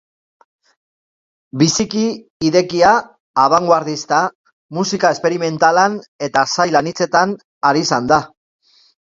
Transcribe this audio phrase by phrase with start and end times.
[1.61, 2.05] Biziki
[2.49, 2.93] idekia,
[3.43, 4.23] abangoardista,
[4.79, 7.37] musika esperimentalan eta sail anitzetan
[7.73, 8.21] arizan da.